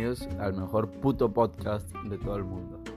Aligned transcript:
bienvenidos 0.00 0.40
al 0.40 0.54
mejor 0.54 0.88
puto 0.88 1.30
podcast 1.30 1.86
de 2.08 2.16
todo 2.16 2.36
el 2.36 2.44
mundo. 2.44 2.89